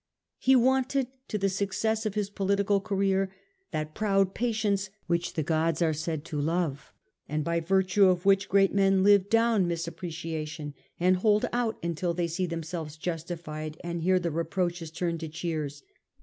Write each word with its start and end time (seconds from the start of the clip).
He 0.39 0.55
wanted 0.55 1.09
to 1.27 1.37
the 1.37 1.47
success 1.47 2.07
of 2.07 2.15
his 2.15 2.31
political 2.31 2.81
career 2.81 3.31
that 3.69 3.93
proud 3.93 4.33
patience 4.33 4.89
which 5.05 5.33
the 5.33 5.43
gods 5.43 5.79
are 5.79 5.93
said 5.93 6.25
to 6.25 6.41
love, 6.41 6.91
and 7.29 7.43
by 7.43 7.59
virtue 7.59 8.07
of 8.07 8.25
which 8.25 8.49
great 8.49 8.73
men 8.73 9.03
live 9.03 9.29
down 9.29 9.67
misapprecia 9.67 10.47
tion, 10.47 10.73
and 10.99 11.17
hold 11.17 11.45
out 11.53 11.77
until 11.85 12.15
they 12.15 12.25
see 12.27 12.47
themselves 12.47 12.97
justified 12.97 13.77
and 13.83 14.01
hear 14.01 14.17
the 14.17 14.31
reproaches 14.31 14.89
turn 14.89 15.11
into 15.11 15.29
cheers. 15.29 15.83